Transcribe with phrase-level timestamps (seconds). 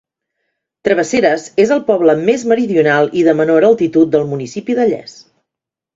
[0.87, 5.15] Travesseres és el poble més meridional i de menor altitud del municipi de Lles.